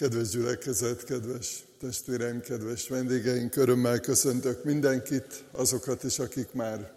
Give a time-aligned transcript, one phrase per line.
[0.00, 6.92] Kedves gyülekezet, kedves testvéreim, kedves vendégeink, örömmel köszöntök mindenkit, azokat is, akik már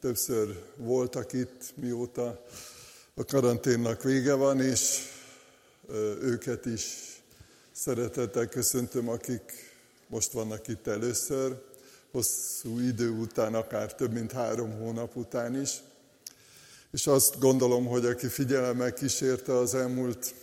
[0.00, 2.44] többször voltak itt, mióta
[3.14, 4.98] a karanténnak vége van, és
[6.20, 6.96] őket is
[7.72, 9.42] szeretettel köszöntöm, akik
[10.06, 11.62] most vannak itt először,
[12.10, 15.70] hosszú idő után, akár több mint három hónap után is.
[16.92, 20.34] És azt gondolom, hogy aki figyelemmel kísérte az elmúlt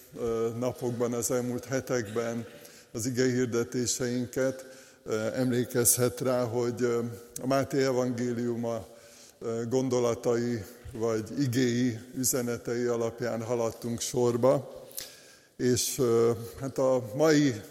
[0.59, 2.45] napokban, az elmúlt hetekben
[2.91, 4.65] az ige hirdetéseinket,
[5.33, 6.83] emlékezhet rá, hogy
[7.41, 8.87] a Máté evangéliuma
[9.69, 14.85] gondolatai vagy igéi üzenetei alapján haladtunk sorba,
[15.57, 16.01] és
[16.59, 17.61] hát a mai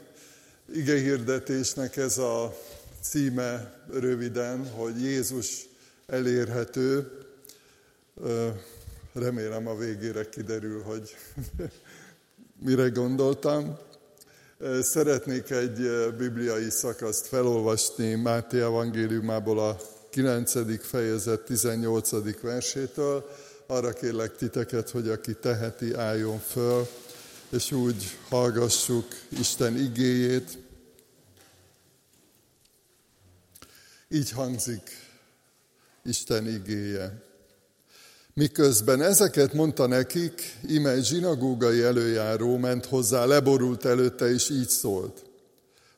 [0.75, 2.57] igehirdetésnek ez a
[3.01, 5.69] címe röviden, hogy Jézus
[6.07, 7.13] elérhető.
[9.13, 11.17] Remélem a végére kiderül, hogy
[12.67, 13.79] mire gondoltam.
[14.81, 19.77] Szeretnék egy bibliai szakaszt felolvasni Máté evangéliumából a
[20.11, 20.87] 9.
[20.87, 22.41] fejezet 18.
[22.41, 23.31] versétől.
[23.67, 26.87] Arra kérlek titeket, hogy aki teheti, álljon föl,
[27.49, 30.59] és úgy hallgassuk Isten igéjét.
[34.09, 34.91] Így hangzik
[36.05, 37.28] Isten igéje.
[38.39, 45.23] Miközben ezeket mondta nekik, ime egy zsinagógai előjáró ment hozzá, leborult előtte, és így szólt.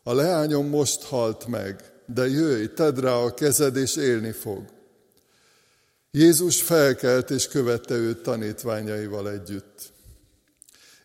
[0.02, 4.62] A leányom most halt meg, de jöjj, tedd rá a kezed, és élni fog.
[6.11, 9.92] Jézus felkelt, és követte őt tanítványaival együtt.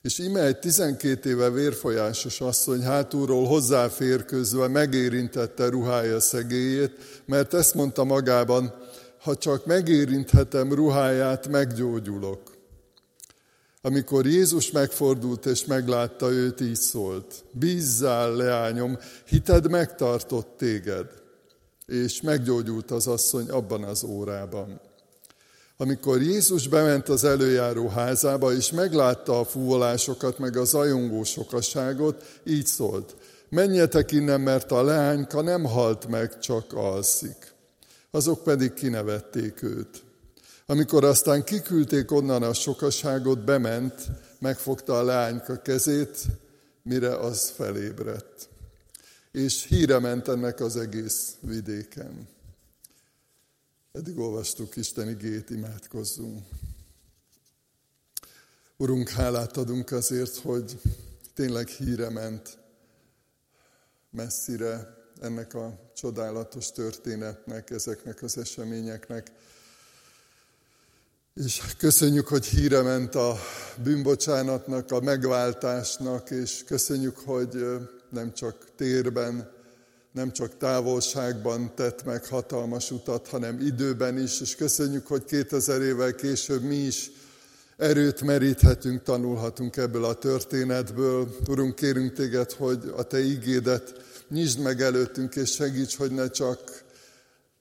[0.02, 6.92] És ime egy tizenkét éve vérfolyásos asszony hátulról hozzáférközve megérintette ruhája szegélyét,
[7.26, 8.85] mert ezt mondta magában,
[9.26, 12.42] ha csak megérinthetem ruháját, meggyógyulok.
[13.82, 21.08] Amikor Jézus megfordult és meglátta őt, így szólt, bízzál, leányom, hited megtartott téged.
[21.86, 24.82] És meggyógyult az asszony abban az órában.
[25.78, 32.66] Amikor Jézus bement az előjáró házába, és meglátta a fúvolásokat, meg a zajongó sokaságot, így
[32.66, 33.16] szólt,
[33.50, 37.55] menjetek innen, mert a leányka nem halt meg, csak alszik
[38.16, 40.04] azok pedig kinevették őt.
[40.66, 44.02] Amikor aztán kiküldték onnan a sokaságot, bement,
[44.40, 46.26] megfogta a lányka kezét,
[46.84, 48.50] mire az felébredt.
[49.32, 52.28] És híre ment ennek az egész vidéken.
[53.92, 56.46] Eddig olvastuk Isten igét, imádkozzunk.
[58.78, 60.80] Urunk, hálát adunk azért, hogy
[61.34, 62.58] tényleg híre ment
[64.10, 69.32] messzire ennek a csodálatos történetnek, ezeknek az eseményeknek.
[71.34, 73.36] És köszönjük, hogy híre ment a
[73.84, 77.66] bűnbocsánatnak, a megváltásnak, és köszönjük, hogy
[78.10, 79.52] nem csak térben,
[80.12, 86.16] nem csak távolságban tett meg hatalmas utat, hanem időben is, és köszönjük, hogy 2000 évvel
[86.16, 87.12] később mi is
[87.78, 91.36] erőt meríthetünk, tanulhatunk ebből a történetből.
[91.48, 93.94] Urunk, kérünk téged, hogy a te ígédet
[94.30, 96.84] nyisd meg előttünk, és segíts, hogy ne csak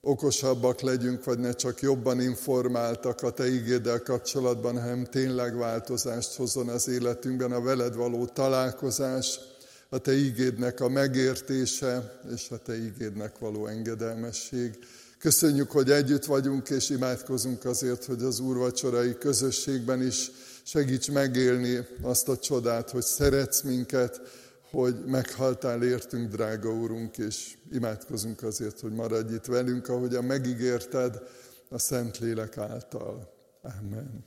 [0.00, 6.68] okosabbak legyünk, vagy ne csak jobban informáltak a Te ígéddel kapcsolatban, hanem tényleg változást hozzon
[6.68, 9.40] az életünkben a veled való találkozás,
[9.88, 14.78] a Te ígédnek a megértése, és a Te ígédnek való engedelmesség.
[15.18, 20.30] Köszönjük, hogy együtt vagyunk, és imádkozunk azért, hogy az úrvacsorai közösségben is
[20.62, 24.20] segíts megélni azt a csodát, hogy szeretsz minket,
[24.74, 31.22] hogy meghaltál értünk, drága Úrunk, és imádkozunk azért, hogy maradj itt velünk, ahogyan megígérted
[31.68, 33.32] a Szentlélek által.
[33.62, 34.24] Amen.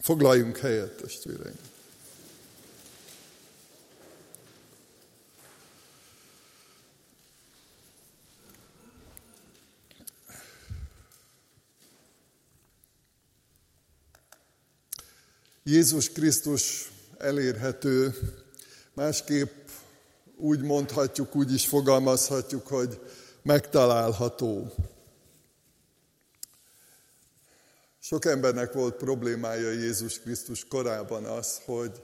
[0.00, 1.54] Foglaljunk helyet, testvéreim!
[15.62, 18.14] Jézus Krisztus elérhető
[18.96, 19.68] Másképp
[20.36, 23.00] úgy mondhatjuk, úgy is fogalmazhatjuk, hogy
[23.42, 24.72] megtalálható.
[28.00, 32.02] Sok embernek volt problémája Jézus Krisztus korában az, hogy,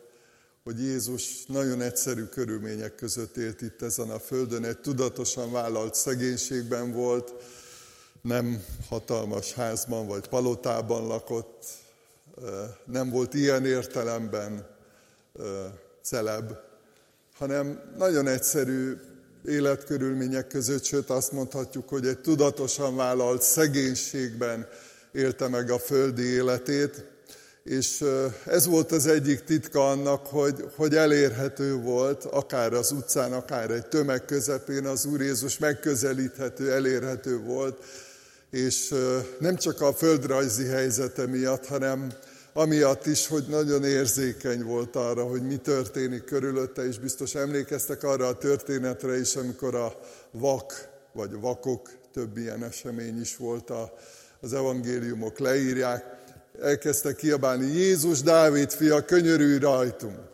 [0.65, 6.93] hogy Jézus nagyon egyszerű körülmények között élt itt ezen a földön, egy tudatosan vállalt szegénységben
[6.93, 7.33] volt,
[8.21, 11.65] nem hatalmas házban vagy palotában lakott,
[12.85, 14.67] nem volt ilyen értelemben
[16.03, 16.71] celeb,
[17.43, 18.97] hanem nagyon egyszerű
[19.45, 24.69] életkörülmények között, sőt azt mondhatjuk, hogy egy tudatosan vállalt szegénységben
[25.13, 27.05] élte meg a földi életét,
[27.65, 28.05] És
[28.47, 33.87] ez volt az egyik titka annak, hogy, hogy elérhető volt, akár az utcán, akár egy
[33.87, 37.85] tömeg közepén az Úr Jézus megközelíthető, elérhető volt,
[38.51, 38.95] és
[39.39, 42.13] nem csak a földrajzi helyzete miatt, hanem
[42.53, 48.27] amiatt is, hogy nagyon érzékeny volt arra, hogy mi történik körülötte, és biztos emlékeztek arra
[48.27, 50.01] a történetre is, amikor a
[50.31, 53.73] vak, vagy vakok, több ilyen esemény is volt,
[54.41, 56.05] az evangéliumok leírják,
[56.63, 60.31] elkezdtek kiabálni, Jézus Dávid fia, könyörülj rajtunk!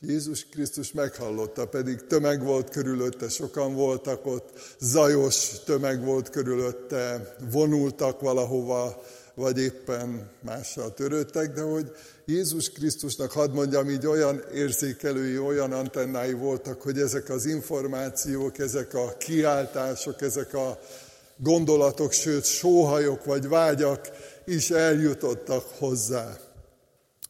[0.00, 4.48] Jézus Krisztus meghallotta, pedig tömeg volt körülötte, sokan voltak ott,
[4.80, 9.02] zajos tömeg volt körülötte, vonultak valahova,
[9.36, 16.32] vagy éppen mással törődtek, de hogy Jézus Krisztusnak, hadd mondjam így, olyan érzékelői, olyan antennái
[16.32, 20.78] voltak, hogy ezek az információk, ezek a kiáltások, ezek a
[21.36, 24.08] gondolatok, sőt sóhajok vagy vágyak
[24.44, 26.38] is eljutottak hozzá.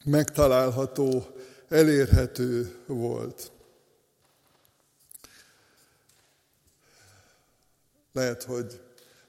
[0.04, 1.26] Megtalálható,
[1.68, 3.50] elérhető volt.
[8.12, 8.80] Lehet, hogy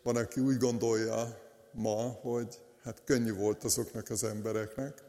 [0.04, 1.38] van, aki úgy gondolja
[1.72, 5.04] ma, hogy hát könnyű volt azoknak az embereknek,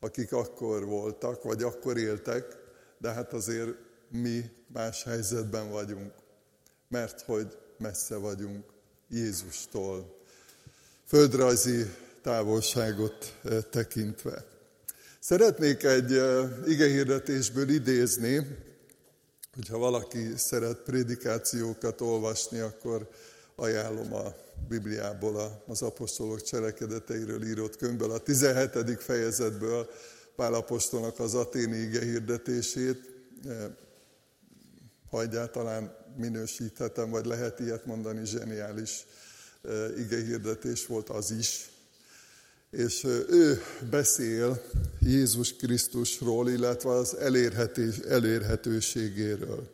[0.00, 2.56] akik akkor voltak, vagy akkor éltek,
[2.98, 3.74] de hát azért
[4.08, 6.12] mi más helyzetben vagyunk,
[6.88, 8.64] mert hogy messze vagyunk
[9.08, 10.18] Jézustól,
[11.06, 11.84] földrajzi
[12.22, 14.44] távolságot eh, tekintve.
[15.20, 18.46] Szeretnék egy eh, igehirdetésből idézni,
[19.54, 23.08] hogyha valaki szeret prédikációkat olvasni, akkor
[23.56, 24.34] ajánlom a
[24.68, 29.02] Bibliából, az apostolok cselekedeteiről írott könyvből, a 17.
[29.02, 29.88] fejezetből
[30.36, 33.00] Pál apostolnak az aténi ige hirdetését,
[33.44, 33.66] eh,
[35.10, 39.06] ha egyáltalán minősíthetem, vagy lehet ilyet mondani, zseniális
[39.62, 41.70] eh, ige hirdetés volt az is.
[42.70, 44.62] És eh, ő beszél
[45.00, 47.16] Jézus Krisztusról, illetve az
[48.08, 49.70] elérhetőségéről.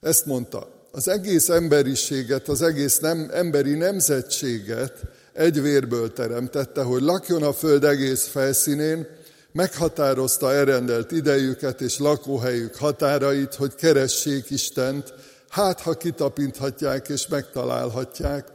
[0.00, 5.00] Ezt mondta, az egész emberiséget, az egész nem, emberi nemzetséget
[5.32, 9.06] egy vérből teremtette, hogy lakjon a föld egész felszínén,
[9.52, 15.14] meghatározta elrendelt idejüket és lakóhelyük határait, hogy keressék Istent,
[15.48, 18.46] hát ha kitapinthatják és megtalálhatják,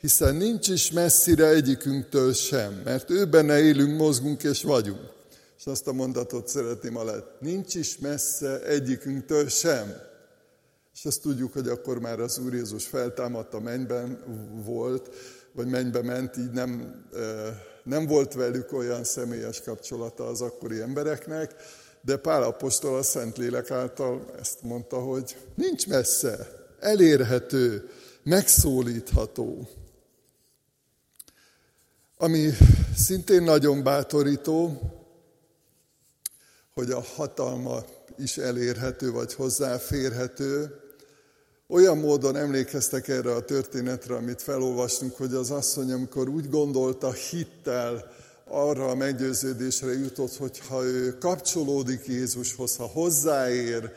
[0.00, 5.00] hiszen nincs is messzire egyikünktől sem, mert ő benne élünk, mozgunk és vagyunk.
[5.58, 10.07] És azt a mondatot szeretném alá, nincs is messze egyikünktől sem.
[10.98, 14.22] És azt tudjuk, hogy akkor már az Úr Jézus feltámadt a mennyben
[14.64, 15.10] volt,
[15.52, 17.02] vagy mennybe ment, így nem,
[17.82, 21.54] nem volt velük olyan személyes kapcsolata az akkori embereknek,
[22.00, 26.48] de Pál apostol a Szentlélek által ezt mondta, hogy nincs messze,
[26.80, 27.90] elérhető,
[28.22, 29.68] megszólítható.
[32.16, 32.50] Ami
[32.96, 34.80] szintén nagyon bátorító,
[36.74, 37.84] hogy a hatalma
[38.16, 40.86] is elérhető vagy hozzáférhető,
[41.68, 48.12] olyan módon emlékeztek erre a történetre, amit felolvastunk, hogy az asszony, amikor úgy gondolta hittel,
[48.44, 53.92] arra a meggyőződésre jutott, hogy ha ő kapcsolódik Jézushoz, ha hozzáér,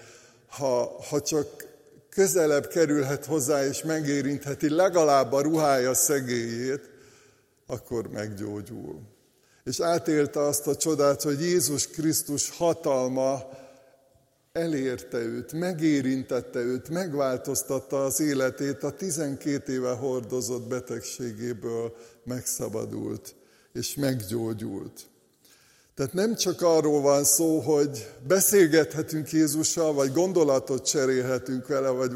[0.47, 1.65] ha, ha csak
[2.09, 6.89] közelebb kerülhet hozzá és megérintheti legalább a ruhája szegélyét,
[7.67, 8.99] akkor meggyógyul.
[9.63, 13.49] És átélte azt a csodát, hogy Jézus Krisztus hatalma
[14.51, 23.35] elérte őt, megérintette őt, megváltoztatta az életét, a 12 éve hordozott betegségéből megszabadult
[23.73, 25.01] és meggyógyult.
[25.95, 32.11] Tehát nem csak arról van szó, hogy beszélgethetünk Jézussal, vagy gondolatot cserélhetünk vele, vagy,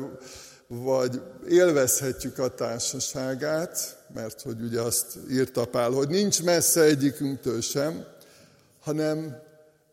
[0.68, 8.06] vagy élvezhetjük a társaságát, mert hogy ugye azt írta Pál, hogy nincs messze egyikünktől sem,
[8.80, 9.44] hanem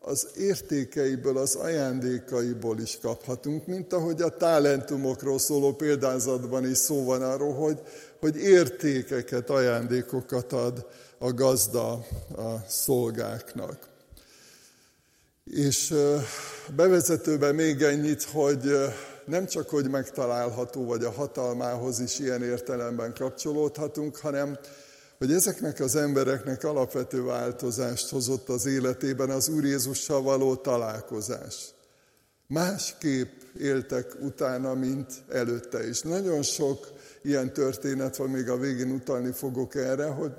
[0.05, 7.21] az értékeiből, az ajándékaiból is kaphatunk, mint ahogy a talentumokról szóló példázatban is szó van
[7.21, 7.79] arról, hogy,
[8.19, 10.85] hogy értékeket, ajándékokat ad
[11.17, 11.91] a gazda
[12.35, 13.87] a szolgáknak.
[15.43, 15.93] És
[16.75, 18.71] bevezetőben még ennyit, hogy
[19.25, 24.57] nem csak, hogy megtalálható, vagy a hatalmához is ilyen értelemben kapcsolódhatunk, hanem
[25.23, 31.73] hogy ezeknek az embereknek alapvető változást hozott az életében az Úr Jézussal való találkozás.
[32.47, 36.01] Másképp éltek utána, mint előtte is.
[36.01, 40.31] Nagyon sok ilyen történet van, még a végén utalni fogok erre, hogy,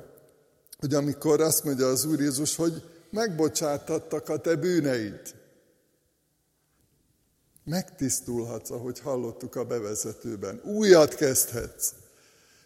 [0.79, 5.35] hogy amikor azt mondja az Úr Jézus, hogy megbocsátattak a te bűneid.
[7.65, 10.61] Megtisztulhatsz, ahogy hallottuk a bevezetőben.
[10.65, 11.93] Újat kezdhetsz.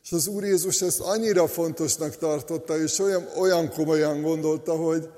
[0.09, 5.09] És az Úr Jézus ezt annyira fontosnak tartotta, és olyan, olyan komolyan gondolta, hogy,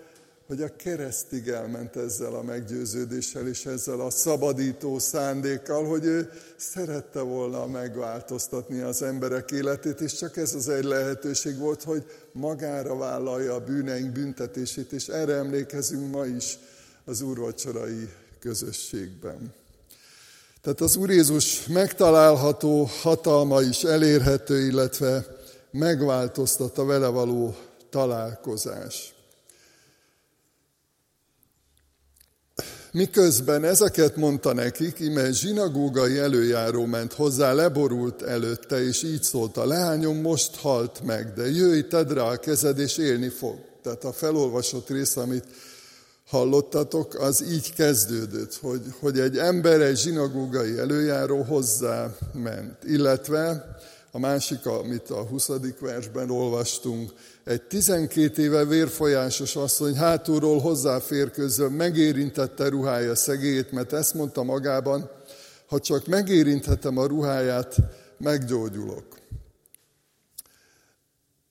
[0.46, 7.20] hogy a keresztig elment ezzel a meggyőződéssel és ezzel a szabadító szándékkal, hogy ő szerette
[7.20, 13.54] volna megváltoztatni az emberek életét, és csak ez az egy lehetőség volt, hogy magára vállalja
[13.54, 16.58] a bűneink büntetését, és erre emlékezünk ma is
[17.04, 18.08] az úrvacsorai
[18.40, 19.59] közösségben.
[20.62, 25.26] Tehát az Úr Jézus megtalálható, hatalma is elérhető, illetve
[25.70, 27.56] megváltoztat a vele való
[27.90, 29.14] találkozás.
[32.92, 39.66] Miközben ezeket mondta nekik, ime zsinagógai előjáró ment hozzá, leborult előtte, és így szólt, a
[39.66, 43.58] leányom most halt meg, de jöjj, tedd rá a kezed, és élni fog.
[43.82, 45.44] Tehát a felolvasott rész, amit
[46.30, 52.84] hallottatok, az így kezdődött, hogy, hogy egy ember, egy zsinagógai előjáró hozzá ment.
[52.84, 53.76] Illetve
[54.10, 55.50] a másik, amit a 20.
[55.80, 57.12] versben olvastunk,
[57.44, 65.10] egy 12 éve vérfolyásos asszony hátulról hozzáférközön megérintette ruhája szegélyét, mert ezt mondta magában,
[65.66, 67.76] ha csak megérinthetem a ruháját,
[68.18, 69.18] meggyógyulok.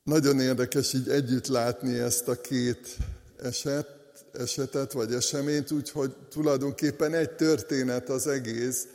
[0.03, 2.97] Nagyon érdekes így együtt látni ezt a két
[3.43, 3.98] eset,
[4.33, 8.87] esetet vagy eseményt, úgyhogy tulajdonképpen egy történet az egész,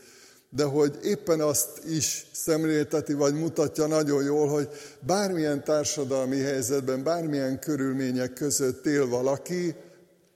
[0.49, 4.69] de hogy éppen azt is szemlélteti, vagy mutatja nagyon jól, hogy
[5.01, 9.75] bármilyen társadalmi helyzetben, bármilyen körülmények között él valaki,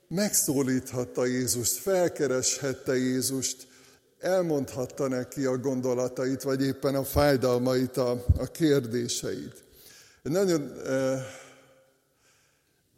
[0.07, 3.67] megszólíthatta Jézust, felkereshette Jézust,
[4.19, 9.63] elmondhatta neki a gondolatait, vagy éppen a fájdalmait, a, a kérdéseit.
[10.21, 11.23] Nagyon eh,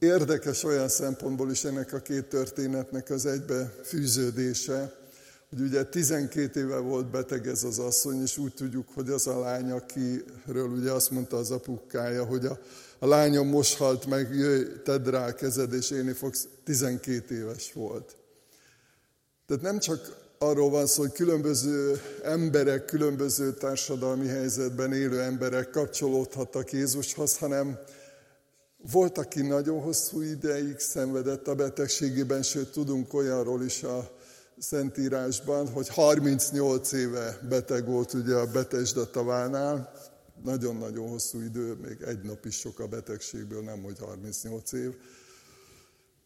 [0.01, 4.93] érdekes olyan szempontból is ennek a két történetnek az egybe fűződése,
[5.49, 9.39] hogy ugye 12 éve volt beteg ez az asszony, és úgy tudjuk, hogy az a
[9.39, 12.59] lány, akiről ugye azt mondta az apukája, hogy a,
[12.99, 17.73] a lányom most halt meg, jöjj, tedd rá a kezed, és élni fogsz, 12 éves
[17.73, 18.15] volt.
[19.47, 26.71] Tehát nem csak arról van szó, hogy különböző emberek, különböző társadalmi helyzetben élő emberek kapcsolódhattak
[26.71, 27.79] Jézushoz, hanem
[28.91, 34.11] volt, aki nagyon hosszú ideig szenvedett a betegségében, sőt tudunk olyanról is a
[34.57, 39.91] Szentírásban, hogy 38 éve beteg volt ugye a Betesda tavánál,
[40.43, 44.95] nagyon-nagyon hosszú idő, még egy nap is sok a betegségből, nem hogy 38 év.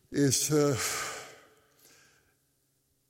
[0.10, 0.54] És,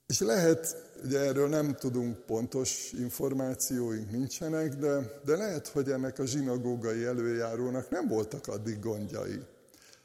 [0.06, 6.26] és lehet, ugye erről nem tudunk pontos információink nincsenek, de, de lehet, hogy ennek a
[6.26, 9.40] zsinagógai előjárónak nem voltak addig gondjai.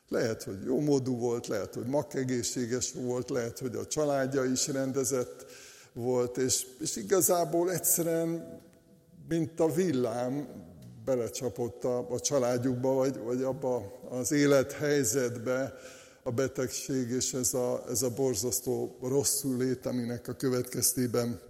[0.08, 5.46] Lehet, hogy jó módú volt, lehet, hogy makegészséges volt, lehet, hogy a családja is rendezett
[5.93, 8.60] volt, és, és igazából egyszerűen,
[9.27, 10.48] mint a villám,
[11.05, 15.74] belecsapott a, a családjukba, vagy, vagy abba az élethelyzetbe
[16.23, 21.41] a betegség, és ez a, ez a borzasztó rosszul lét, aminek a következtében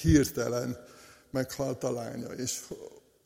[0.00, 0.84] hirtelen
[1.30, 2.28] meghalt a lánya.
[2.28, 2.60] És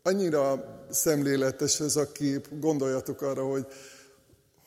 [0.02, 3.66] annyira szemléletes ez a kép, gondoljatok arra, hogy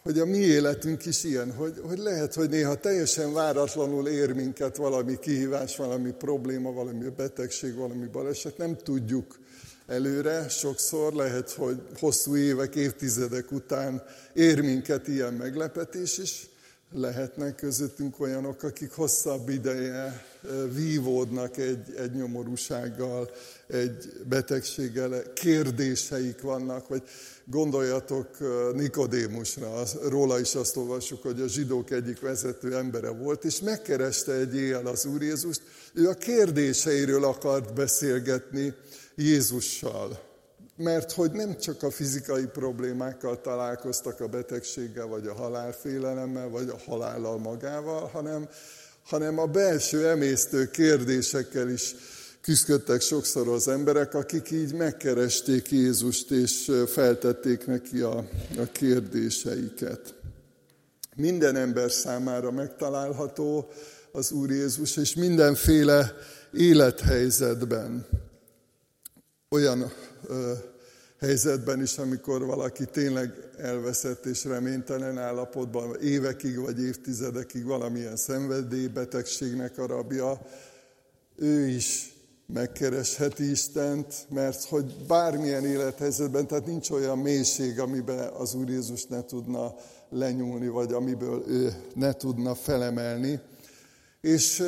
[0.06, 4.76] hogy a mi életünk is ilyen, hogy, hogy lehet, hogy néha teljesen váratlanul ér minket
[4.76, 9.40] valami kihívás, valami probléma, valami betegség, valami baleset, nem tudjuk
[9.88, 16.48] előre, sokszor lehet, hogy hosszú évek, évtizedek után ér minket ilyen meglepetés is,
[16.94, 20.26] lehetnek közöttünk olyanok, akik hosszabb ideje
[20.74, 23.30] vívódnak egy, egy nyomorúsággal,
[23.68, 27.04] egy betegséggel, kérdéseik vannak, vagy
[27.46, 28.28] gondoljatok
[28.74, 34.56] Nikodémusra, róla is azt olvassuk, hogy a zsidók egyik vezető embere volt, és megkereste egy
[34.56, 35.62] éjjel az Úr Jézust,
[35.94, 38.74] ő a kérdéseiről akart beszélgetni
[39.16, 40.20] Jézussal.
[40.78, 46.80] Mert hogy nem csak a fizikai problémákkal találkoztak a betegséggel, vagy a halálfélelemmel, vagy a
[46.86, 48.50] halállal magával, hanem,
[49.04, 51.96] hanem a belső emésztő kérdésekkel is
[52.42, 58.18] küzdöttek sokszor az emberek, akik így megkeresték Jézust, és feltették neki a,
[58.58, 60.16] a kérdéseiket.
[61.16, 63.70] Minden ember számára megtalálható
[64.12, 66.14] az Úr Jézus, és mindenféle
[66.54, 68.06] élethelyzetben.
[69.56, 69.92] Olyan
[70.28, 70.54] ö,
[71.20, 79.86] helyzetben is, amikor valaki tényleg elveszett és reménytelen állapotban, évekig vagy évtizedekig valamilyen szenvedélybetegségnek a
[79.86, 80.42] rabja,
[81.36, 82.14] ő is
[82.46, 89.24] megkeresheti Istent, mert hogy bármilyen élethelyzetben, tehát nincs olyan mélység, amiben az Úr Jézus ne
[89.24, 89.76] tudna
[90.10, 93.40] lenyúlni, vagy amiből ő ne tudna felemelni.
[94.22, 94.64] És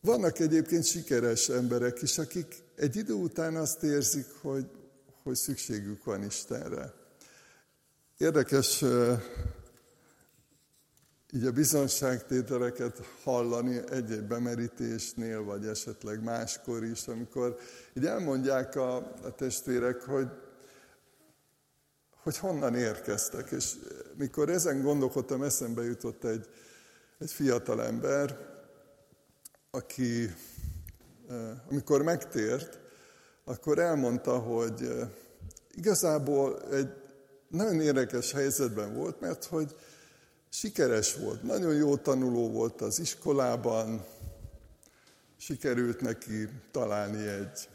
[0.00, 4.70] Vannak egyébként sikeres emberek is, akik egy idő után azt érzik, hogy,
[5.22, 6.92] hogy szükségük van Istenre.
[8.18, 8.84] Érdekes
[11.32, 17.58] így a bizonságtételeket hallani egy-egy bemerítésnél, vagy esetleg máskor is, amikor
[17.94, 20.28] így elmondják a, a testvérek, hogy,
[22.22, 23.50] hogy honnan érkeztek.
[23.50, 23.74] És
[24.16, 26.48] mikor ezen gondolkodtam, eszembe jutott egy,
[27.18, 28.38] egy fiatal ember,
[29.70, 30.34] aki
[31.70, 32.78] amikor megtért,
[33.44, 34.88] akkor elmondta, hogy
[35.74, 36.92] igazából egy
[37.48, 39.74] nagyon érdekes helyzetben volt, mert hogy
[40.48, 44.04] sikeres volt, nagyon jó tanuló volt az iskolában,
[45.36, 47.68] sikerült neki találni egy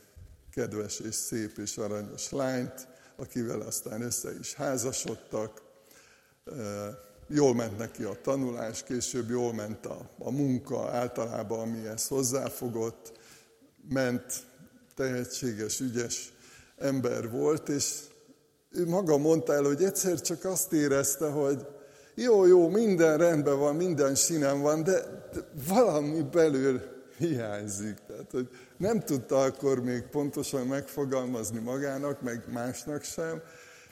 [0.51, 5.61] kedves és szép és aranyos lányt, akivel aztán össze is házasodtak,
[7.27, 13.19] jól ment neki a tanulás, később jól ment a, a munka általában, amihez hozzáfogott,
[13.89, 14.23] ment,
[14.95, 16.33] tehetséges, ügyes
[16.77, 17.99] ember volt, és
[18.71, 21.65] ő maga mondta el, hogy egyszer csak azt érezte, hogy
[22.15, 25.27] jó, jó, minden rendben van, minden sinem van, de,
[25.67, 26.81] valami belül
[27.17, 27.97] hiányzik.
[28.07, 33.41] Tehát, hogy nem tudta akkor még pontosan megfogalmazni magának, meg másnak sem,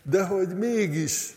[0.04, 1.36] de hogy mégis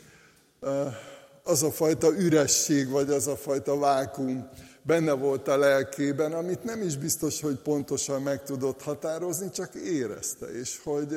[1.43, 4.49] az a fajta üresség, vagy az a fajta vákum
[4.87, 10.47] benne volt a lelkében, amit nem is biztos, hogy pontosan meg tudott határozni, csak érezte,
[10.47, 11.17] és hogy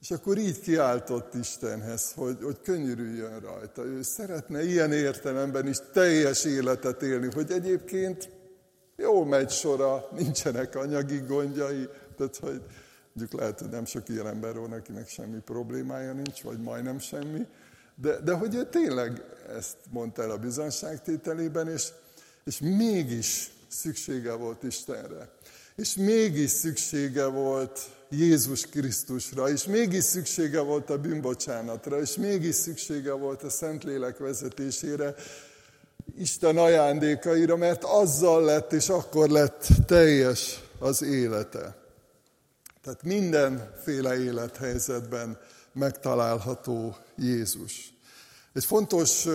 [0.00, 3.84] és akkor így kiáltott Istenhez, hogy, hogy könyörüljön rajta.
[3.84, 8.30] Ő szeretne ilyen értelemben is teljes életet élni, hogy egyébként
[8.96, 12.62] jó megy sora, nincsenek anyagi gondjai, tehát hogy
[13.12, 17.46] mondjuk lehet, hogy nem sok ilyen ember van, akinek semmi problémája nincs, vagy majdnem semmi,
[17.94, 19.24] de, de hogy ő tényleg
[19.56, 21.88] ezt mondta el a bizonságtételében, és,
[22.44, 25.28] és mégis szüksége volt Istenre.
[25.76, 33.12] És mégis szüksége volt Jézus Krisztusra, és mégis szüksége volt a bűnbocsánatra, és mégis szüksége
[33.12, 35.14] volt a Szentlélek vezetésére,
[36.18, 41.76] Isten ajándékaira, mert azzal lett, és akkor lett teljes az élete.
[42.82, 45.38] Tehát mindenféle élethelyzetben
[45.72, 47.93] megtalálható Jézus.
[48.54, 49.26] Egy fontos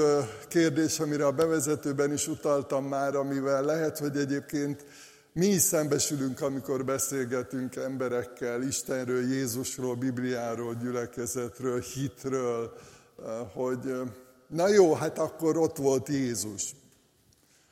[0.48, 4.86] kérdés, amire a bevezetőben is utaltam már, amivel lehet, hogy egyébként
[5.34, 12.74] mi is szembesülünk, amikor beszélgetünk emberekkel Istenről, Jézusról, Bibliáról, gyülekezetről, hitről,
[13.54, 13.94] hogy
[14.48, 16.76] na jó, hát akkor ott volt Jézus.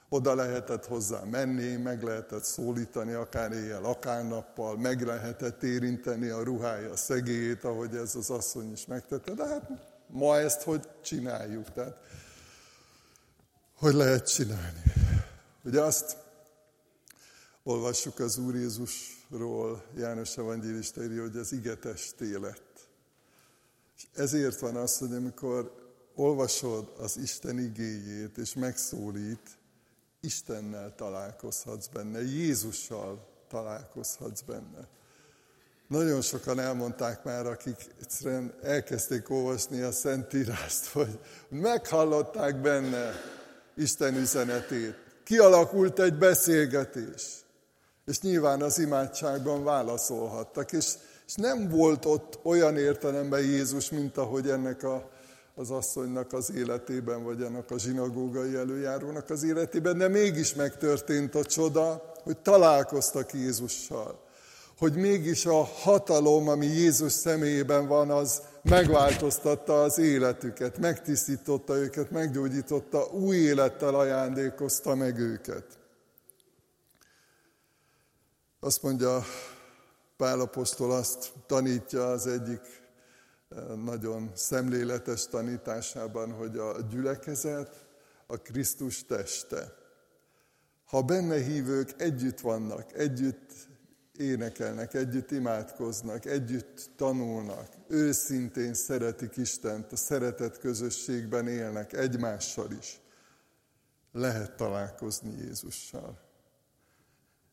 [0.09, 6.43] Oda lehetett hozzá menni, meg lehetett szólítani akár éjjel, akár nappal, meg lehetett érinteni a
[6.43, 9.33] ruhája szegélyét, ahogy ez az asszony is megtette.
[9.33, 9.69] De hát
[10.07, 11.71] ma ezt hogy csináljuk?
[11.71, 11.97] Tehát,
[13.75, 14.83] hogy lehet csinálni?
[15.63, 16.17] Ugye azt
[17.63, 22.87] olvassuk az Úr Jézusról, János Evangélista írja, hogy az igetesté lett.
[23.97, 29.57] És ezért van az, hogy amikor olvasod az Isten igéjét, és megszólít,
[30.19, 34.87] Istennel találkozhatsz benne, Jézussal találkozhatsz benne.
[35.87, 41.19] Nagyon sokan elmondták már, akik egyszerűen elkezdték olvasni a Szentírást, hogy
[41.49, 43.11] meghallották benne
[43.75, 44.95] Isten üzenetét.
[45.23, 47.45] Kialakult egy beszélgetés
[48.07, 50.71] és nyilván az imádságban válaszolhattak.
[50.71, 50.93] És,
[51.27, 55.09] és nem volt ott olyan értelemben Jézus, mint ahogy ennek a,
[55.55, 61.43] az asszonynak az életében, vagy ennek a zsinagógai előjárónak az életében, de mégis megtörtént a
[61.43, 64.25] csoda, hogy találkoztak Jézussal.
[64.77, 73.05] Hogy mégis a hatalom, ami Jézus személyében van, az megváltoztatta az életüket, megtisztította őket, meggyógyította,
[73.05, 75.65] új élettel ajándékozta meg őket.
[78.59, 79.23] Azt mondja
[80.17, 82.61] Pálapostól, azt tanítja az egyik
[83.49, 87.85] eh, nagyon szemléletes tanításában, hogy a gyülekezet
[88.27, 89.73] a Krisztus teste.
[90.85, 93.51] Ha benne hívők együtt vannak, együtt
[94.19, 102.99] énekelnek, együtt imádkoznak, együtt tanulnak, őszintén szeretik Istent, a szeretet közösségben élnek egymással is,
[104.11, 106.25] lehet találkozni Jézussal.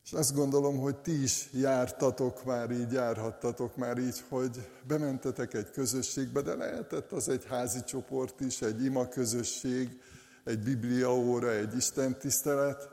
[0.05, 5.71] És azt gondolom, hogy ti is jártatok már így, járhattatok már így, hogy bementetek egy
[5.71, 10.01] közösségbe, de lehetett az egy házi csoport is, egy ima közösség,
[10.43, 12.89] egy bibliaóra, egy Isten tisztelet,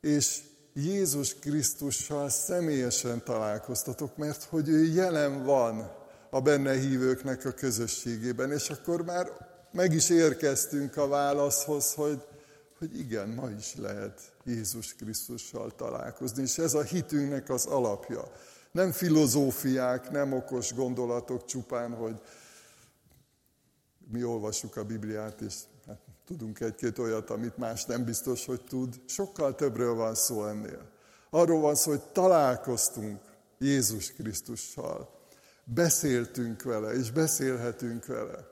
[0.00, 5.92] és Jézus Krisztussal személyesen találkoztatok, mert hogy ő jelen van
[6.30, 12.22] a benne hívőknek a közösségében, és akkor már meg is érkeztünk a válaszhoz, hogy
[12.80, 18.32] hogy igen, ma is lehet Jézus Krisztussal találkozni, és ez a hitünknek az alapja.
[18.72, 22.20] Nem filozófiák, nem okos gondolatok csupán, hogy
[24.10, 25.54] mi olvassuk a Bibliát, és
[26.30, 29.00] tudunk egy-két olyat, amit más nem biztos, hogy tud.
[29.06, 30.90] Sokkal többről van szó ennél.
[31.30, 33.20] Arról van szó, hogy találkoztunk
[33.58, 35.10] Jézus Krisztussal.
[35.64, 38.48] Beszéltünk vele, és beszélhetünk vele.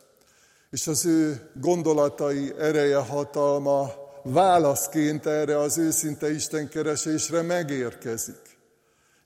[0.71, 3.91] És az ő gondolatai, ereje, hatalma
[4.23, 8.59] válaszként erre az őszinte Istenkeresésre megérkezik,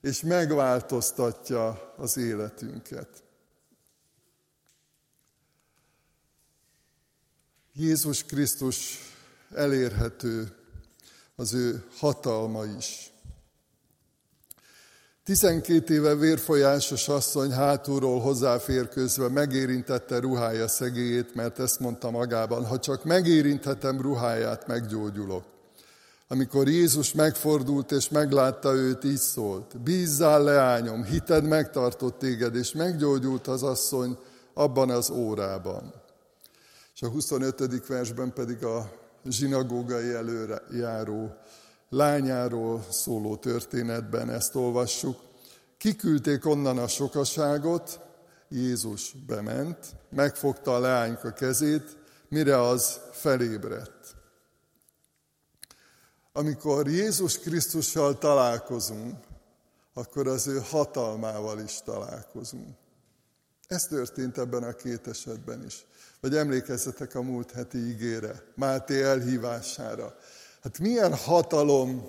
[0.01, 3.22] és megváltoztatja az életünket.
[7.75, 8.99] Jézus Krisztus
[9.55, 10.47] elérhető,
[11.35, 13.11] az ő hatalma is.
[15.23, 23.03] Tizenkét éve vérfolyásos asszony hátulról hozzáférközve megérintette ruhája szegélyét, mert ezt mondta magában, ha csak
[23.03, 25.43] megérinthetem ruháját, meggyógyulok.
[26.27, 33.47] Amikor Jézus megfordult és meglátta őt, így szólt, bízzál leányom, hited megtartott téged, és meggyógyult
[33.47, 34.17] az asszony
[34.53, 36.02] abban az órában.
[36.93, 37.87] És a 25.
[37.87, 38.91] versben pedig a
[39.25, 41.35] zsinagógai előjáró
[41.89, 45.19] lányáról szóló történetben ezt olvassuk.
[45.77, 47.99] Kiküldték onnan a sokaságot,
[48.49, 54.15] Jézus bement, megfogta a leányka kezét, mire az felébredt.
[56.33, 59.15] Amikor Jézus Krisztussal találkozunk,
[59.93, 62.77] akkor az ő hatalmával is találkozunk.
[63.67, 65.85] Ez történt ebben a két esetben is.
[66.21, 70.15] Vagy emlékezzetek a múlt heti ígére, Máté elhívására.
[70.61, 72.03] Hát milyen hatalom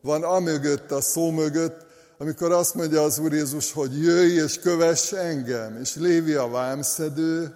[0.00, 1.86] van amögött, a szó mögött,
[2.18, 7.54] amikor azt mondja az Úr Jézus, hogy jöjj és kövess engem, és Lévi a vámszedő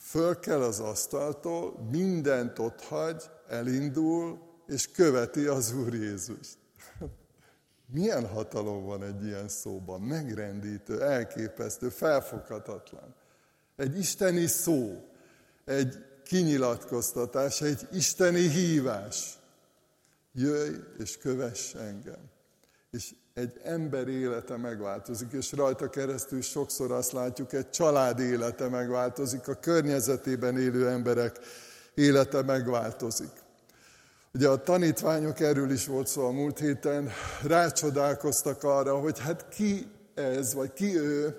[0.00, 6.58] föl kell az asztaltól, mindent ott hagy, elindul, és követi az Úr Jézust.
[7.92, 10.00] Milyen hatalom van egy ilyen szóban?
[10.00, 13.14] Megrendítő, elképesztő, felfoghatatlan.
[13.76, 15.04] Egy isteni szó,
[15.64, 19.38] egy kinyilatkoztatás, egy isteni hívás.
[20.32, 22.30] Jöjj és kövess engem.
[22.90, 29.48] És egy ember élete megváltozik, és rajta keresztül sokszor azt látjuk, egy család élete megváltozik,
[29.48, 31.38] a környezetében élő emberek
[31.94, 33.44] élete megváltozik.
[34.36, 37.10] Ugye a tanítványok erről is volt szó a múlt héten,
[37.42, 41.36] rácsodálkoztak arra, hogy hát ki ez, vagy ki ő,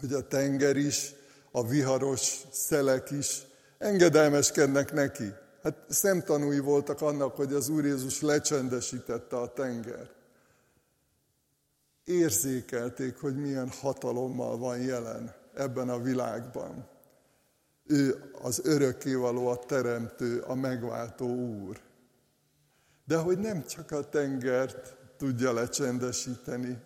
[0.00, 1.14] hogy a tenger is,
[1.50, 3.42] a viharos szelek is
[3.78, 5.32] engedelmeskednek neki.
[5.62, 10.10] Hát szemtanúi voltak annak, hogy az Úr Jézus lecsendesítette a tenger.
[12.04, 16.88] Érzékelték, hogy milyen hatalommal van jelen ebben a világban.
[17.86, 21.88] Ő az örökkévaló, a teremtő, a megváltó Úr.
[23.10, 26.78] De hogy nem csak a tengert tudja lecsendesíteni,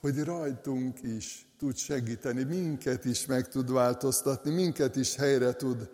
[0.00, 5.88] hogy rajtunk is tud segíteni, minket is meg tud változtatni, minket is helyre tud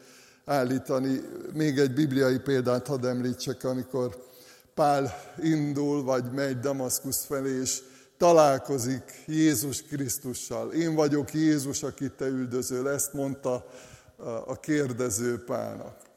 [0.45, 1.21] állítani.
[1.53, 4.25] Még egy bibliai példát hadd említsek, amikor
[4.75, 7.83] Pál indul, vagy megy Damaszkusz felé, és
[8.17, 10.73] találkozik Jézus Krisztussal.
[10.73, 12.89] Én vagyok Jézus, akit te üldözöl.
[12.89, 13.67] Ezt mondta
[14.47, 16.10] a kérdező Pálnak.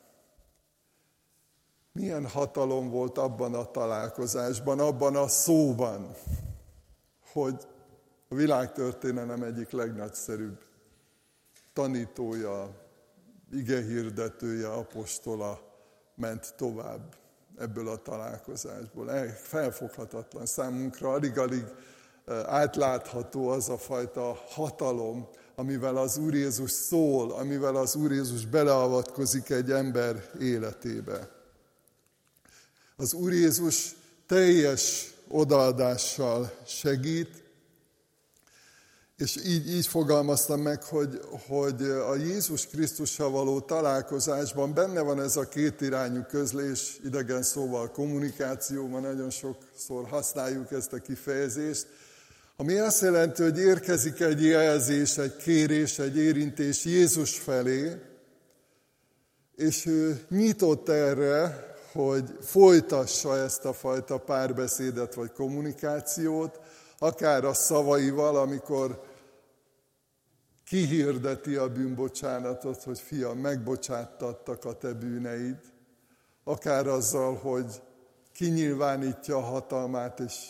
[1.94, 6.16] Milyen hatalom volt abban a találkozásban, abban a szóban,
[7.32, 7.68] hogy
[8.30, 10.60] a világtörténelem egyik legnagyszerűbb
[11.74, 12.70] tanítója,
[13.52, 15.60] ige hirdetője, apostola
[16.16, 17.16] ment tovább
[17.58, 19.08] ebből a találkozásból.
[19.28, 21.66] Felfoghatatlan számunkra, alig-alig
[22.46, 29.50] átlátható az a fajta hatalom, amivel az Úr Jézus szól, amivel az Úr Jézus beleavatkozik
[29.50, 31.42] egy ember életébe.
[33.04, 33.96] Az Úr Jézus
[34.28, 37.44] teljes odaadással segít,
[39.18, 45.36] és így, így fogalmaztam meg, hogy, hogy a Jézus Krisztussal való találkozásban benne van ez
[45.36, 51.88] a kétirányú közlés, idegen szóval kommunikációban nagyon sokszor használjuk ezt a kifejezést,
[52.56, 57.92] ami azt jelenti, hogy érkezik egy jelzés, egy kérés, egy érintés Jézus felé,
[59.56, 66.60] és ő nyitott erre, hogy folytassa ezt a fajta párbeszédet vagy kommunikációt,
[66.98, 69.04] akár a szavaival, amikor
[70.66, 75.60] kihirdeti a bűnbocsánatot, hogy fiam, megbocsáttattak a te bűneid,
[76.44, 77.82] akár azzal, hogy
[78.34, 80.50] kinyilvánítja a hatalmát, és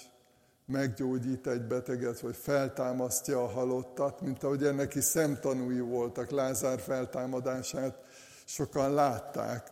[0.65, 7.97] meggyógyít egy beteget, vagy feltámasztja a halottat, mint ahogy ennek is szemtanúi voltak, Lázár feltámadását
[8.45, 9.71] sokan látták,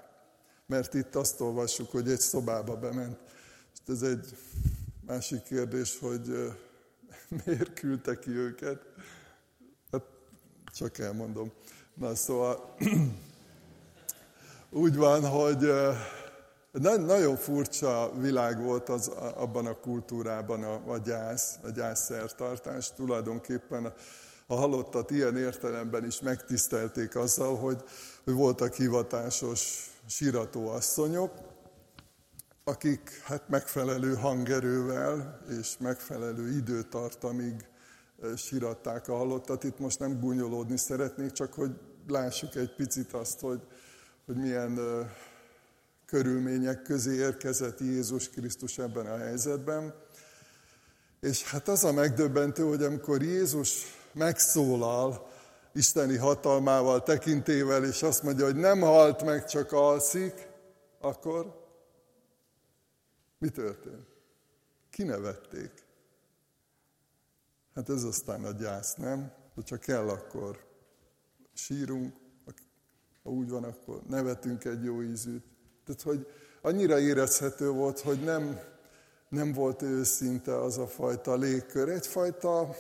[0.66, 3.18] Mert itt azt olvassuk, hogy egy szobába bement.
[3.88, 4.38] Ez egy
[5.06, 6.54] másik kérdés, hogy
[7.46, 8.86] miért küldte ki őket.
[9.92, 10.04] Hát
[10.74, 11.52] csak elmondom.
[11.94, 12.76] Na szóval
[14.70, 15.72] úgy van, hogy
[16.82, 22.94] nagyon furcsa világ volt az, abban a kultúrában a, a gyász, a gyászszertartás.
[22.94, 23.94] Tulajdonképpen
[24.48, 27.84] a, halottat ilyen értelemben is megtisztelték azzal, hogy
[28.24, 31.32] voltak hivatásos síratóasszonyok,
[32.64, 37.68] akik hát megfelelő hangerővel és megfelelő időtartamig
[38.36, 39.64] síratták a halottat.
[39.64, 41.72] Itt most nem gúnyolódni szeretnék, csak hogy
[42.08, 43.62] lássuk egy picit azt, hogy,
[44.26, 44.80] hogy milyen
[46.06, 49.94] körülmények közé érkezett Jézus Krisztus ebben a helyzetben.
[51.20, 55.31] És hát az a megdöbbentő, hogy amikor Jézus megszólal
[55.74, 60.48] isteni hatalmával, tekintével, és azt mondja, hogy nem halt meg, csak alszik,
[61.00, 61.70] akkor
[63.38, 64.08] mi történt?
[64.90, 65.72] Kinevették.
[67.76, 69.32] Hát ez aztán a gyász, nem?
[69.54, 70.66] Hogyha kell, akkor
[71.54, 72.16] sírunk,
[73.24, 75.44] ha úgy van, akkor nevetünk egy jó ízűt.
[75.86, 76.28] Tehát, hogy
[76.62, 78.60] annyira érezhető volt, hogy nem,
[79.30, 81.90] nem volt őszinte az a fajta légkör.
[81.90, 82.76] Egyfajta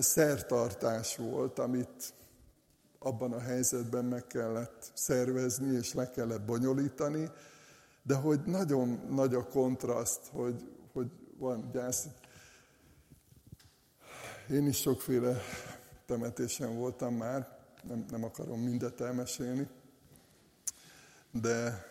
[0.00, 2.14] szertartás volt, amit
[2.98, 7.30] abban a helyzetben meg kellett szervezni, és le kellett bonyolítani,
[8.02, 12.06] de hogy nagyon nagy a kontraszt, hogy, hogy van gyász.
[14.50, 15.36] Én is sokféle
[16.06, 19.68] temetésen voltam már, nem, nem akarom mindet elmesélni,
[21.30, 21.86] de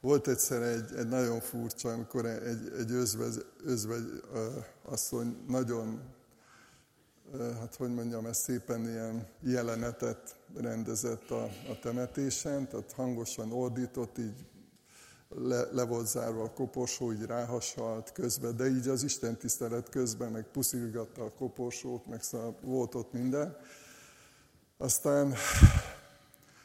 [0.00, 4.22] volt egyszer egy, egy nagyon furcsa, amikor egy, egy özvegy, özvegy
[4.82, 6.14] asszony nagyon,
[7.58, 14.46] hát hogy mondjam, ezt szépen ilyen jelenetet rendezett a, a temetésen, tehát hangosan ordított, így
[15.28, 20.32] le, le volt zárva a koporsó, így ráhasalt közben, de így az Isten tisztelet közben
[20.32, 23.56] meg puszilgatta a koporsót, meg szóval volt ott minden.
[24.78, 25.34] Aztán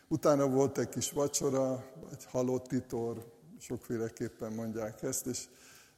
[0.07, 3.25] utána volt egy kis vacsora, vagy halott titor,
[3.59, 5.47] sokféleképpen mondják ezt, és,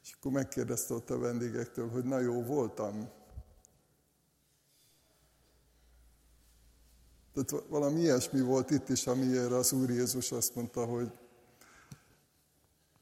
[0.04, 3.10] és akkor megkérdezte ott a vendégektől, hogy na jó, voltam.
[7.34, 11.12] Tehát valami ilyesmi volt itt is, amiért az Úr Jézus azt mondta, hogy,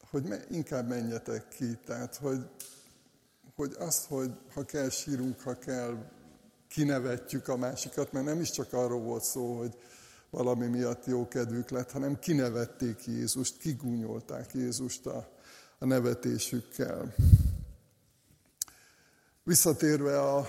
[0.10, 1.78] hogy inkább menjetek ki.
[1.86, 2.50] Tehát, hogy,
[3.56, 6.12] hogy azt, hogy ha kell sírunk, ha kell
[6.68, 9.78] kinevetjük a másikat, mert nem is csak arról volt szó, hogy
[10.30, 15.30] valami miatt jó kedvük lett, hanem kinevették Jézust, kigúnyolták Jézust a,
[15.80, 17.14] a nevetésükkel.
[19.44, 20.48] Visszatérve a, a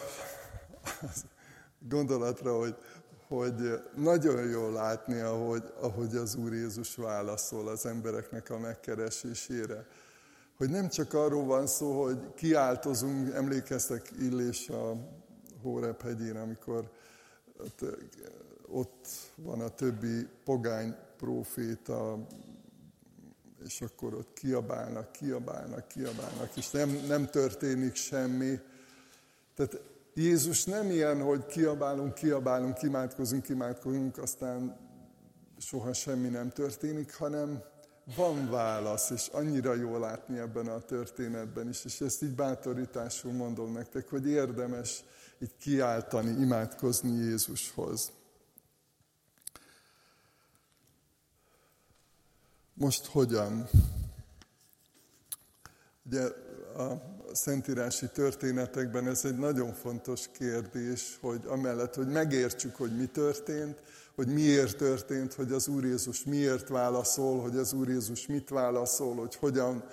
[1.78, 2.76] gondolatra, hogy,
[3.36, 9.86] hogy nagyon jól látni, ahogy, ahogy az Úr Jézus válaszol az embereknek a megkeresésére.
[10.56, 14.96] Hogy nem csak arról van szó, hogy kiáltozunk, emlékeztek Illés a
[15.62, 16.90] Hórep hegyén, amikor
[18.66, 22.26] ott, van a többi pogány próféta,
[23.64, 28.58] és akkor ott kiabálnak, kiabálnak, kiabálnak, és nem, nem történik semmi.
[29.54, 29.80] Tehát
[30.14, 34.76] Jézus nem ilyen, hogy kiabálunk, kiabálunk, imádkozunk, imádkozunk, aztán
[35.58, 37.62] soha semmi nem történik, hanem
[38.16, 43.72] van válasz, és annyira jó látni ebben a történetben is, és ezt így bátorításul mondom
[43.72, 45.04] nektek, hogy érdemes
[45.38, 48.12] így kiáltani, imádkozni Jézushoz.
[52.74, 53.68] Most hogyan?
[56.02, 56.22] Ugye
[56.76, 63.82] a szentírási történetekben ez egy nagyon fontos kérdés, hogy amellett, hogy megértsük, hogy mi történt,
[64.14, 69.14] hogy miért történt, hogy az Úr Jézus miért válaszol, hogy az Úr Jézus mit válaszol,
[69.14, 69.84] hogy hogyan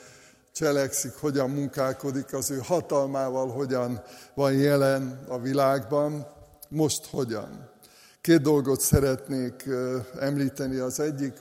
[0.52, 4.02] cselekszik, hogyan munkálkodik az ő hatalmával, hogyan
[4.34, 6.28] van jelen a világban,
[6.70, 7.70] most hogyan.
[8.22, 9.70] Két dolgot szeretnék
[10.20, 10.78] említeni.
[10.78, 11.34] Az egyik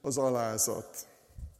[0.00, 1.06] az alázat.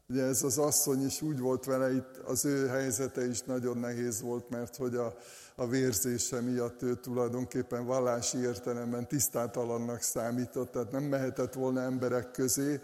[0.08, 4.20] Ugye ez az asszony is úgy volt vele, itt az ő helyzete is nagyon nehéz
[4.20, 5.16] volt, mert hogy a,
[5.54, 12.80] a vérzése miatt ő tulajdonképpen vallási értelemben tisztátalannak számított, tehát nem mehetett volna emberek közé,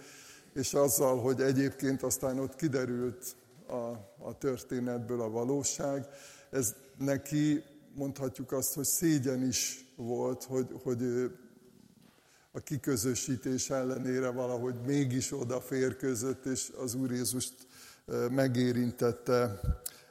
[0.55, 3.91] és azzal, hogy egyébként aztán ott kiderült a,
[4.29, 6.07] a történetből a valóság.
[6.51, 7.63] Ez neki
[7.95, 11.39] mondhatjuk azt, hogy szégyen is volt, hogy, hogy ő
[12.53, 17.55] a kiközösítés ellenére valahogy mégis odaférközött, és az Úr Jézust
[18.31, 19.61] megérintette,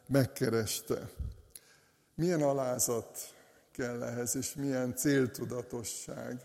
[0.07, 1.09] megkereste.
[2.15, 3.17] Milyen alázat
[3.71, 6.39] kell ehhez, és milyen céltudatosság.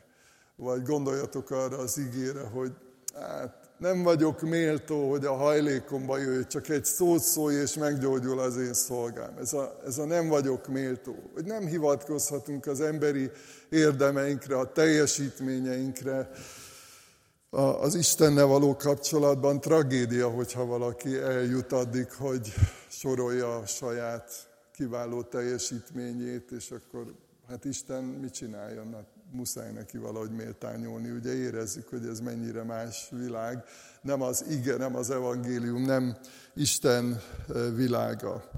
[0.56, 2.72] Vagy gondoljatok arra az ígére, hogy
[3.14, 8.56] hát nem vagyok méltó, hogy a hajlékomba jöjj, csak egy szót szólj, és meggyógyul az
[8.56, 9.36] én szolgám.
[9.38, 11.30] Ez a, ez a nem vagyok méltó.
[11.34, 13.30] Hogy nem hivatkozhatunk az emberi
[13.68, 16.30] érdemeinkre, a teljesítményeinkre,
[17.50, 22.54] a, az Istennel való kapcsolatban tragédia, hogyha valaki eljut addig, hogy
[22.88, 24.30] sorolja a saját
[24.72, 27.14] kiváló teljesítményét, és akkor
[27.48, 28.92] hát Isten mit csináljon?
[28.92, 31.10] Hát muszáj neki valahogy méltányolni.
[31.10, 33.64] Ugye érezzük, hogy ez mennyire más világ.
[34.02, 36.16] Nem az ige, nem az evangélium, nem
[36.54, 37.20] Isten
[37.74, 38.50] világa.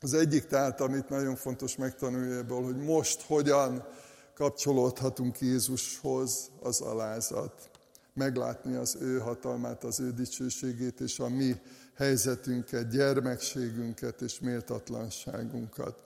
[0.00, 3.86] Az egyik tehát, amit nagyon fontos megtanulni ebből, hogy most hogyan
[4.34, 7.70] kapcsolódhatunk Jézushoz, az alázat.
[8.14, 11.54] Meglátni az ő hatalmát, az ő dicsőségét, és a mi
[11.94, 15.98] helyzetünket, gyermekségünket és méltatlanságunkat.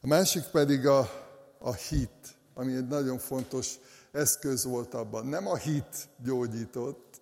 [0.00, 1.10] A másik pedig a,
[1.58, 3.78] a hit ami egy nagyon fontos
[4.12, 5.26] eszköz volt abban.
[5.26, 7.20] Nem a hit gyógyított,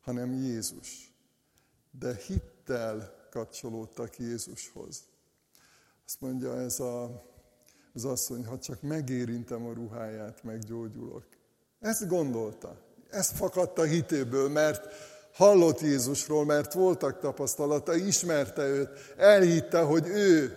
[0.00, 1.12] hanem Jézus.
[1.98, 5.02] De hittel kapcsolódtak Jézushoz.
[6.06, 7.24] Azt mondja ez a,
[7.94, 11.26] az asszony, ha csak megérintem a ruháját, meggyógyulok.
[11.80, 12.76] Ezt gondolta.
[13.10, 14.86] Ezt fakadt a hitéből, mert
[15.32, 20.56] hallott Jézusról, mert voltak tapasztalata, ismerte őt, elhitte, hogy ő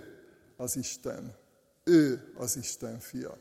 [0.58, 1.36] az Isten.
[1.84, 3.38] Ő az Isten fia.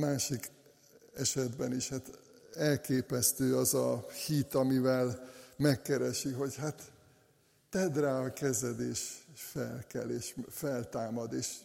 [0.00, 0.50] Másik
[1.16, 2.10] esetben is hát
[2.54, 6.82] elképesztő az a hit, amivel megkeresi, hogy hát
[7.70, 11.56] tedd rá a kezed, és felkel, és feltámad, és,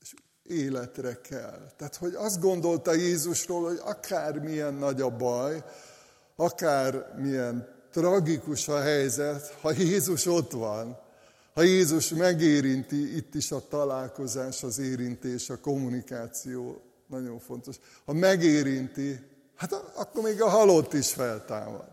[0.00, 1.72] és életre kell.
[1.76, 5.64] Tehát, hogy azt gondolta Jézusról, hogy akármilyen nagy a baj,
[6.36, 10.98] akármilyen tragikus a helyzet, ha Jézus ott van,
[11.54, 17.76] ha Jézus megérinti, itt is a találkozás, az érintés, a kommunikáció nagyon fontos.
[18.04, 21.88] Ha megérinti, hát akkor még a halott is feltámad.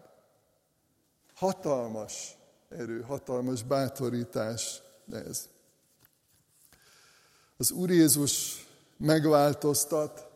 [1.36, 2.38] Hatalmas
[2.70, 5.48] erő, hatalmas bátorítás ez.
[7.58, 8.66] Az Úr Jézus
[8.98, 10.28] megváltoztat,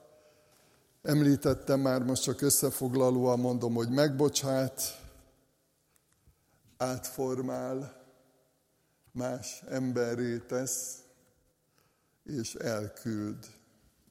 [1.01, 5.01] említettem már, most csak összefoglalóan mondom, hogy megbocsát,
[6.77, 8.01] átformál,
[9.11, 11.03] más emberré tesz,
[12.23, 13.45] és elküld.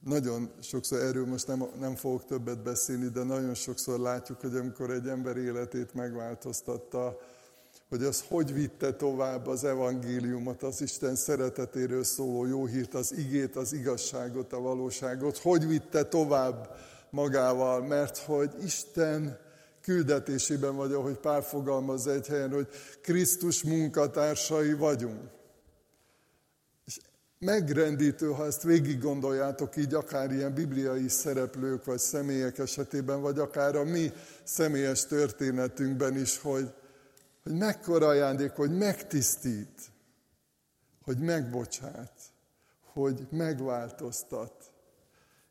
[0.05, 4.91] Nagyon sokszor, erről most nem, nem fogok többet beszélni, de nagyon sokszor látjuk, hogy amikor
[4.91, 7.19] egy ember életét megváltoztatta,
[7.89, 13.55] hogy az hogy vitte tovább az evangéliumot, az Isten szeretetéről szóló jó hírt, az igét,
[13.55, 16.77] az igazságot, a valóságot, hogy vitte tovább
[17.09, 19.37] magával, mert hogy Isten
[19.81, 22.67] küldetésében vagy, ahogy Pál fogalmaz egy helyen, hogy
[23.01, 25.21] Krisztus munkatársai vagyunk
[27.43, 33.75] megrendítő, ha ezt végig gondoljátok így, akár ilyen bibliai szereplők vagy személyek esetében, vagy akár
[33.75, 34.11] a mi
[34.43, 36.73] személyes történetünkben is, hogy,
[37.43, 39.91] hogy mekkora ajándék, hogy megtisztít,
[41.03, 42.13] hogy megbocsát,
[42.93, 44.71] hogy megváltoztat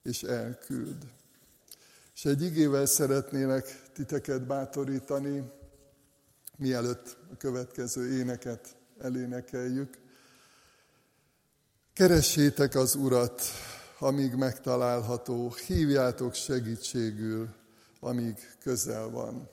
[0.03, 0.97] és elküld.
[2.15, 5.51] És egy igével szeretnélek titeket bátorítani,
[6.57, 10.02] mielőtt a következő éneket elénekeljük.
[11.95, 13.43] Keressétek az Urat,
[13.99, 17.55] amíg megtalálható, hívjátok segítségül,
[18.01, 19.49] amíg közel van.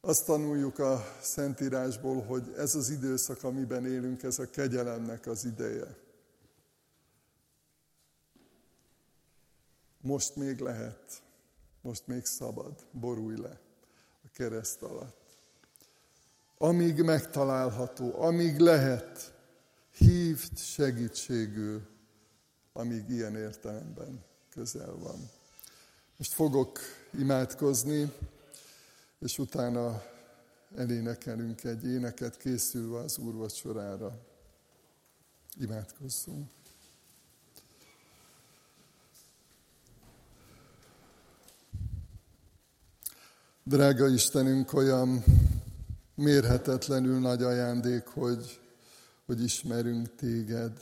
[0.00, 5.96] Azt tanuljuk a Szentírásból, hogy ez az időszak, amiben élünk, ez a kegyelemnek az ideje.
[10.00, 11.22] Most még lehet,
[11.80, 13.60] most még szabad, borulj le
[14.24, 15.36] a kereszt alatt.
[16.58, 19.33] Amíg megtalálható, amíg lehet,
[19.96, 21.86] hívt segítségül,
[22.72, 25.30] amíg ilyen értelemben közel van.
[26.16, 26.78] Most fogok
[27.18, 28.12] imádkozni,
[29.18, 30.02] és utána
[30.76, 34.18] elénekelünk egy éneket, készülve az úrvacsorára.
[35.60, 36.50] Imádkozzunk.
[43.62, 45.24] Drága Istenünk, olyan
[46.14, 48.63] mérhetetlenül nagy ajándék, hogy
[49.26, 50.72] hogy ismerünk téged,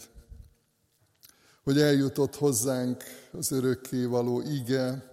[1.63, 5.09] hogy eljutott hozzánk az örökké való ige,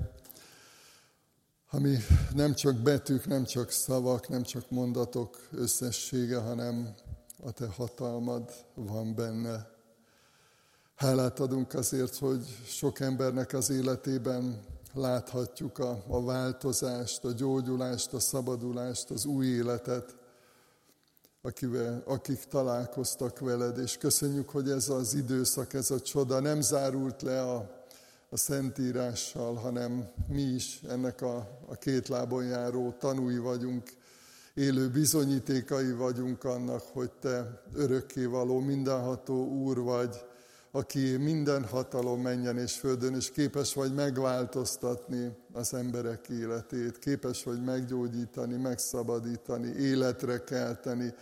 [1.70, 1.98] ami
[2.34, 6.96] nem csak betűk, nem csak szavak, nem csak mondatok összessége, hanem
[7.44, 9.70] a te hatalmad van benne.
[10.96, 14.64] Hálát adunk azért, hogy sok embernek az életében
[14.94, 20.16] láthatjuk a, a változást, a gyógyulást, a szabadulást, az új életet,
[21.42, 27.22] akivel, akik találkoztak veled, és köszönjük, hogy ez az időszak, ez a csoda nem zárult
[27.22, 27.86] le a,
[28.30, 31.36] a Szentírással, hanem mi is ennek a,
[31.68, 33.84] a két lábon járó tanúi vagyunk,
[34.54, 40.26] élő bizonyítékai vagyunk annak, hogy Te örökkévaló, mindenható Úr vagy,
[40.72, 47.64] aki minden hatalom menjen és földön, és képes vagy megváltoztatni az emberek életét, képes vagy
[47.64, 51.14] meggyógyítani, megszabadítani, életre kelteni,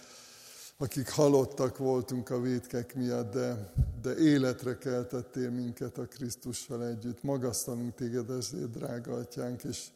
[0.78, 3.72] akik halottak voltunk a vétkek miatt, de,
[4.02, 7.24] de életre keltettél minket a Krisztussal együtt.
[7.24, 9.88] Magasztalunk téged ezért, drága atyánk, és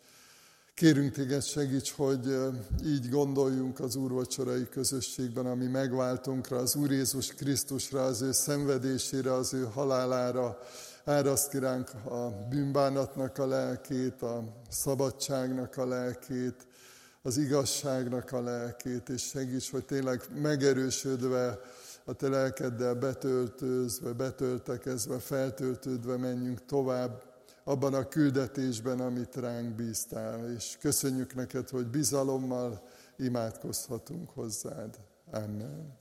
[0.82, 2.38] Kérünk téged segíts, hogy
[2.86, 9.54] így gondoljunk az úrvacsorai közösségben, ami megváltunkra, az Úr Jézus Krisztusra, az ő szenvedésére, az
[9.54, 10.58] ő halálára,
[11.06, 16.68] áraszt ki ránk a bűnbánatnak a lelkét, a szabadságnak a lelkét,
[17.22, 21.60] az igazságnak a lelkét, és segíts, hogy tényleg megerősödve,
[22.06, 27.31] a te lelkeddel betöltőzve, betöltekezve, feltöltődve menjünk tovább
[27.64, 30.54] abban a küldetésben, amit ránk bíztál.
[30.54, 32.84] És köszönjük neked, hogy bizalommal
[33.18, 35.00] imádkozhatunk hozzád.
[35.32, 36.01] Amen.